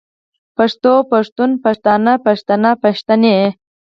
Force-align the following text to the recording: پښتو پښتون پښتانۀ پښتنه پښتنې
پښتو 0.57 0.93
پښتون 1.11 1.49
پښتانۀ 1.63 2.13
پښتنه 2.25 2.69
پښتنې 2.83 3.37